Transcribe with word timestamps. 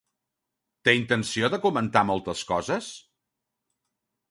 Té 0.89 0.95
intenció 0.99 1.51
de 1.55 1.59
comentar 1.67 2.03
moltes 2.13 2.43
coses? 2.55 2.91